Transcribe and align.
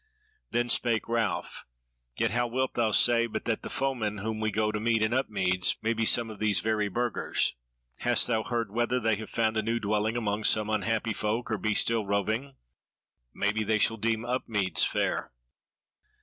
Then 0.49 0.67
spake 0.67 1.07
Ralph: 1.07 1.63
"Yet 2.17 2.31
how 2.31 2.47
wilt 2.47 2.73
thou 2.73 2.89
say 2.89 3.27
but 3.27 3.45
that 3.45 3.61
the 3.61 3.69
foemen 3.69 4.17
whom 4.17 4.39
we 4.39 4.49
go 4.49 4.71
to 4.71 4.79
meet 4.79 5.03
in 5.03 5.13
Upmeads 5.13 5.77
may 5.83 5.93
be 5.93 6.05
some 6.05 6.31
of 6.31 6.39
those 6.39 6.59
very 6.59 6.87
Burgers: 6.87 7.53
hast 7.97 8.25
thou 8.25 8.41
heard 8.41 8.71
whether 8.71 8.99
they 8.99 9.17
have 9.17 9.29
found 9.29 9.57
a 9.57 9.61
new 9.61 9.79
dwelling 9.79 10.17
among 10.17 10.43
some 10.43 10.71
unhappy 10.71 11.13
folk, 11.13 11.51
or 11.51 11.59
be 11.59 11.75
still 11.75 12.07
roving: 12.07 12.55
maybe 13.31 13.63
they 13.63 13.77
shall 13.77 13.97
deem 13.97 14.25
Upmeads 14.25 14.83
fair." 14.83 15.31